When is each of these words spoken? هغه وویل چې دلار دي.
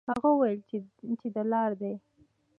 هغه 0.09 0.27
وویل 0.31 0.59
چې 1.21 1.27
دلار 1.37 1.71
دي. 1.81 1.93